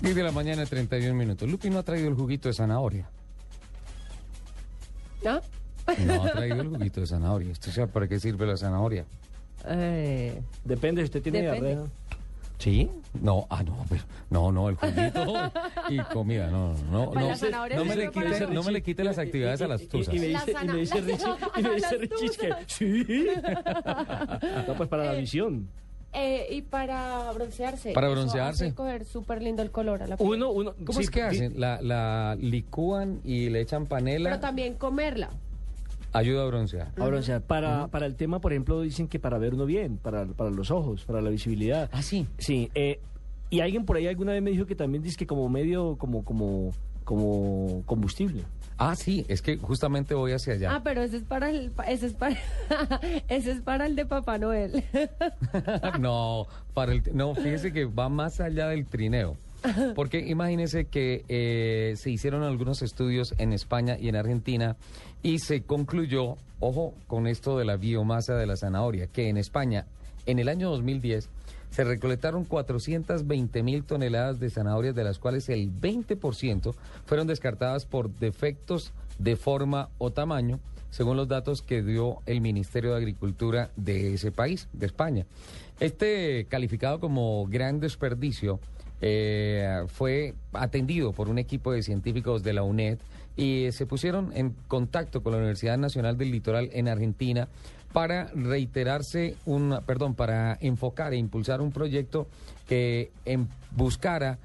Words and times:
Diez 0.00 0.14
de 0.14 0.22
la 0.22 0.32
mañana, 0.32 0.64
31 0.64 1.14
minutos. 1.14 1.48
Lupi 1.48 1.70
no 1.70 1.78
ha 1.78 1.82
traído 1.82 2.08
el 2.08 2.14
juguito 2.14 2.48
de 2.48 2.54
zanahoria. 2.54 3.08
¿No? 5.24 5.40
No 6.06 6.22
ha 6.24 6.30
traído 6.32 6.60
el 6.60 6.68
juguito 6.68 7.00
de 7.00 7.06
zanahoria. 7.06 7.50
¿Usted 7.52 7.72
sabe 7.72 7.88
para 7.88 8.06
qué 8.06 8.20
sirve 8.20 8.46
la 8.46 8.56
zanahoria? 8.56 9.04
Eh, 9.66 10.40
Depende 10.64 11.02
si 11.02 11.06
usted 11.06 11.22
tiene 11.22 11.42
Depende. 11.42 11.66
diarrea. 11.68 11.86
¿Sí? 12.58 12.90
No, 13.20 13.46
ah, 13.50 13.62
no, 13.62 13.84
pero, 13.88 14.02
no, 14.30 14.50
no, 14.50 14.68
el 14.68 14.74
juguito 14.74 15.52
y 15.90 15.98
comida, 16.12 16.48
no, 16.48 16.74
no, 16.90 17.12
no. 17.12 17.14
No, 17.14 17.68
no 17.76 17.84
me 17.84 17.94
le 17.96 18.10
quite, 18.10 18.36
eso. 18.36 18.48
no 18.50 18.62
me 18.64 18.72
le 18.72 18.82
quite 18.82 19.04
las 19.04 19.16
actividades 19.18 19.62
a 19.62 19.68
las 19.68 19.80
Y- 19.80 19.84
y- 19.84 19.88
tuzas. 19.88 20.14
Y, 20.14 20.18
me 20.18 20.26
dice, 20.26 20.54
y 20.62 20.66
me 20.66 20.76
dice 20.78 21.00
Richie, 21.00 21.26
y 21.56 21.62
me 21.62 21.74
dice 21.76 21.96
Richie 21.98 22.28
que 22.36 22.54
sí. 22.66 23.26
No, 24.66 24.74
pues 24.76 24.88
para 24.88 25.04
la 25.04 25.12
visión. 25.14 25.68
Eh, 26.12 26.46
y 26.50 26.62
para 26.62 27.30
broncearse. 27.32 27.92
Para 27.92 28.06
Eso 28.08 28.16
broncearse. 28.16 28.64
hace 28.66 28.74
coger 28.74 29.04
súper 29.04 29.42
lindo 29.42 29.62
el 29.62 29.70
color 29.70 30.02
a 30.02 30.06
la 30.06 30.16
piel. 30.16 30.28
Uno, 30.28 30.50
uno. 30.50 30.74
¿Cómo 30.84 30.98
sí, 30.98 31.04
es 31.04 31.10
que 31.10 31.22
hacen? 31.22 31.60
La, 31.60 31.80
la 31.82 32.36
licúan 32.40 33.20
y 33.24 33.50
le 33.50 33.60
echan 33.60 33.86
panela, 33.86 34.30
Pero 34.30 34.40
también 34.40 34.74
comerla. 34.74 35.30
ayuda 36.12 36.42
a 36.42 36.46
broncear. 36.46 36.92
A 36.98 37.06
broncear. 37.06 37.42
Para, 37.42 37.88
para 37.88 38.06
el 38.06 38.14
tema, 38.16 38.40
por 38.40 38.52
ejemplo, 38.52 38.80
dicen 38.80 39.06
que 39.08 39.18
para 39.18 39.38
ver 39.38 39.54
uno 39.54 39.66
bien, 39.66 39.98
para, 39.98 40.24
para 40.26 40.50
los 40.50 40.70
ojos, 40.70 41.04
para 41.04 41.20
la 41.20 41.30
visibilidad. 41.30 41.88
Ah, 41.92 42.02
sí. 42.02 42.26
Sí, 42.38 42.70
eh, 42.74 43.00
y 43.50 43.60
alguien 43.60 43.84
por 43.84 43.96
ahí 43.96 44.06
alguna 44.06 44.32
vez 44.32 44.42
me 44.42 44.50
dijo 44.50 44.66
que 44.66 44.74
también 44.74 45.02
dice 45.02 45.16
que 45.16 45.26
como 45.26 45.48
medio, 45.48 45.96
como, 45.96 46.24
como, 46.24 46.72
como 47.04 47.82
combustible. 47.86 48.44
Ah, 48.78 48.94
sí, 48.94 49.26
es 49.28 49.42
que 49.42 49.56
justamente 49.56 50.14
voy 50.14 50.32
hacia 50.32 50.54
allá. 50.54 50.76
Ah, 50.76 50.80
pero 50.84 51.02
ese 51.02 51.16
es 51.18 51.24
para 51.24 51.50
el, 51.50 51.72
ese 51.88 52.06
es 52.06 52.14
para, 52.14 52.36
ese 53.28 53.50
es 53.50 53.60
para 53.60 53.86
el 53.86 53.96
de 53.96 54.06
Papá 54.06 54.38
Noel. 54.38 54.84
no, 56.00 56.46
para 56.74 56.92
el, 56.92 57.02
no, 57.12 57.34
fíjese 57.34 57.72
que 57.72 57.86
va 57.86 58.08
más 58.08 58.40
allá 58.40 58.68
del 58.68 58.86
trineo. 58.86 59.36
Porque 59.96 60.20
imagínese 60.20 60.84
que 60.84 61.24
eh, 61.28 61.94
se 61.96 62.10
hicieron 62.10 62.44
algunos 62.44 62.80
estudios 62.82 63.34
en 63.38 63.52
España 63.52 63.96
y 63.98 64.08
en 64.08 64.14
Argentina 64.14 64.76
y 65.20 65.40
se 65.40 65.62
concluyó, 65.62 66.36
ojo, 66.60 66.94
con 67.08 67.26
esto 67.26 67.58
de 67.58 67.64
la 67.64 67.76
biomasa 67.76 68.36
de 68.36 68.46
la 68.46 68.56
zanahoria, 68.56 69.08
que 69.08 69.28
en 69.28 69.36
España, 69.36 69.86
en 70.26 70.38
el 70.38 70.48
año 70.48 70.70
2010, 70.70 71.28
se 71.70 71.84
recolectaron 71.84 72.44
420 72.44 73.62
mil 73.62 73.84
toneladas 73.84 74.40
de 74.40 74.50
zanahorias, 74.50 74.94
de 74.94 75.04
las 75.04 75.18
cuales 75.18 75.48
el 75.48 75.70
20% 75.72 76.74
fueron 77.06 77.26
descartadas 77.26 77.86
por 77.86 78.10
defectos 78.10 78.92
de 79.18 79.36
forma 79.36 79.90
o 79.98 80.10
tamaño, 80.10 80.60
según 80.90 81.16
los 81.16 81.28
datos 81.28 81.62
que 81.62 81.82
dio 81.82 82.18
el 82.26 82.40
Ministerio 82.40 82.90
de 82.90 82.96
Agricultura 82.96 83.70
de 83.76 84.14
ese 84.14 84.32
país, 84.32 84.68
de 84.72 84.86
España. 84.86 85.26
Este 85.80 86.46
calificado 86.48 86.98
como 86.98 87.46
gran 87.46 87.80
desperdicio 87.80 88.60
eh, 89.00 89.82
fue 89.88 90.34
atendido 90.52 91.12
por 91.12 91.28
un 91.28 91.38
equipo 91.38 91.72
de 91.72 91.82
científicos 91.82 92.42
de 92.42 92.52
la 92.52 92.62
UNED 92.62 92.98
y 93.36 93.68
se 93.72 93.86
pusieron 93.86 94.32
en 94.34 94.50
contacto 94.66 95.22
con 95.22 95.32
la 95.32 95.38
Universidad 95.38 95.78
Nacional 95.78 96.16
del 96.18 96.30
Litoral 96.32 96.70
en 96.72 96.88
Argentina 96.88 97.48
para 97.92 98.26
reiterarse 98.34 99.36
un, 99.46 99.78
perdón, 99.86 100.14
para 100.14 100.58
enfocar 100.60 101.12
e 101.12 101.16
impulsar 101.16 101.60
un 101.60 101.70
proyecto 101.72 102.26
que 102.66 103.10
em, 103.24 103.46
buscara 103.70 104.38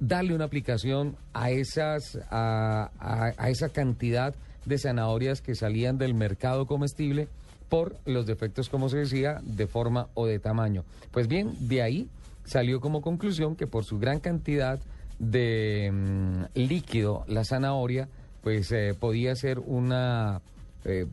darle 0.00 0.34
una 0.34 0.44
aplicación 0.46 1.16
a 1.32 1.50
esas 1.50 2.18
a- 2.30 2.90
a 3.38 3.50
esa 3.50 3.68
cantidad 3.68 4.34
de 4.66 4.78
zanahorias 4.78 5.40
que 5.40 5.54
salían 5.54 5.96
del 5.96 6.14
mercado 6.14 6.66
comestible 6.66 7.28
por 7.68 7.96
los 8.04 8.26
defectos, 8.26 8.68
como 8.68 8.88
se 8.88 8.98
decía, 8.98 9.40
de 9.42 9.66
forma 9.66 10.08
o 10.14 10.26
de 10.26 10.38
tamaño. 10.38 10.84
Pues 11.12 11.26
bien, 11.28 11.52
de 11.60 11.82
ahí 11.82 12.08
salió 12.44 12.80
como 12.80 13.02
conclusión 13.02 13.56
que 13.56 13.66
por 13.66 13.84
su 13.84 13.98
gran 13.98 14.20
cantidad 14.20 14.80
de 15.18 15.90
mm, 15.92 16.58
líquido, 16.58 17.24
la 17.28 17.44
zanahoria, 17.44 18.08
pues 18.42 18.72
eh, 18.72 18.94
podía 18.98 19.36
ser 19.36 19.60
una 19.60 20.42
eh, 20.84 21.06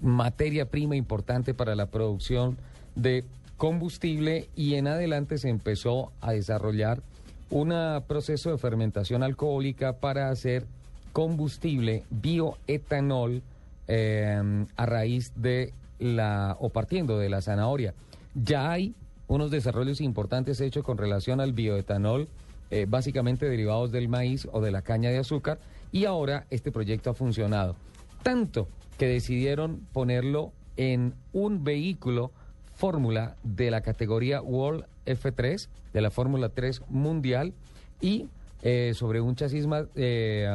materia 0.00 0.66
prima 0.66 0.96
importante 0.96 1.54
para 1.54 1.74
la 1.74 1.86
producción 1.86 2.56
de 2.94 3.24
combustible 3.56 4.48
y 4.54 4.74
en 4.74 4.86
adelante 4.86 5.38
se 5.38 5.48
empezó 5.48 6.12
a 6.20 6.32
desarrollar 6.32 7.02
un 7.50 7.72
proceso 8.06 8.50
de 8.50 8.58
fermentación 8.58 9.22
alcohólica 9.22 9.94
para 9.94 10.30
hacer 10.30 10.66
combustible 11.12 12.04
bioetanol 12.10 13.42
eh, 13.86 14.66
a 14.76 14.86
raíz 14.86 15.32
de 15.36 15.72
la 15.98 16.56
o 16.58 16.70
partiendo 16.70 17.18
de 17.18 17.28
la 17.28 17.40
zanahoria. 17.42 17.94
Ya 18.34 18.70
hay 18.70 18.94
unos 19.26 19.50
desarrollos 19.50 20.00
importantes 20.00 20.60
hechos 20.60 20.84
con 20.84 20.98
relación 20.98 21.40
al 21.40 21.52
bioetanol, 21.52 22.28
eh, 22.70 22.86
básicamente 22.88 23.48
derivados 23.48 23.92
del 23.92 24.08
maíz 24.08 24.48
o 24.52 24.60
de 24.60 24.70
la 24.70 24.82
caña 24.82 25.10
de 25.10 25.18
azúcar, 25.18 25.58
y 25.92 26.04
ahora 26.04 26.46
este 26.50 26.72
proyecto 26.72 27.10
ha 27.10 27.14
funcionado. 27.14 27.76
Tanto 28.22 28.68
que 28.98 29.06
decidieron 29.06 29.86
ponerlo 29.92 30.52
en 30.76 31.14
un 31.32 31.64
vehículo 31.64 32.32
fórmula 32.74 33.36
de 33.42 33.70
la 33.70 33.80
categoría 33.82 34.42
World 34.42 34.86
F3, 35.06 35.68
de 35.92 36.00
la 36.00 36.10
Fórmula 36.10 36.48
3 36.48 36.82
Mundial, 36.88 37.52
y 38.00 38.28
eh, 38.62 38.92
sobre 38.94 39.20
un 39.20 39.34
chasis 39.36 39.66
eh, 39.94 40.48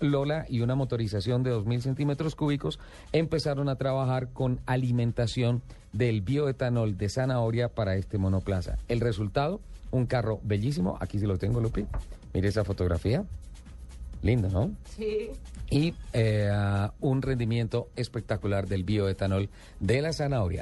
Lola 0.00 0.46
y 0.48 0.60
una 0.60 0.74
motorización 0.74 1.42
de 1.42 1.52
2.000 1.52 1.80
centímetros 1.80 2.34
cúbicos, 2.34 2.78
empezaron 3.12 3.68
a 3.68 3.76
trabajar 3.76 4.28
con 4.32 4.60
alimentación 4.66 5.62
del 5.92 6.20
bioetanol 6.20 6.96
de 6.96 7.08
zanahoria 7.08 7.68
para 7.68 7.96
este 7.96 8.18
monoplaza. 8.18 8.78
El 8.88 9.00
resultado, 9.00 9.60
un 9.90 10.06
carro 10.06 10.40
bellísimo, 10.42 10.98
aquí 11.00 11.18
sí 11.18 11.26
lo 11.26 11.38
tengo, 11.38 11.60
Lupi, 11.60 11.86
mire 12.34 12.48
esa 12.48 12.64
fotografía, 12.64 13.24
lindo, 14.22 14.48
¿no? 14.50 14.70
Sí. 14.96 15.30
y 15.70 15.94
eh, 16.12 16.50
un 17.00 17.22
rendimiento 17.22 17.88
espectacular 17.96 18.66
del 18.66 18.84
bioetanol 18.84 19.48
de 19.78 20.02
la 20.02 20.12
zanahoria. 20.12 20.58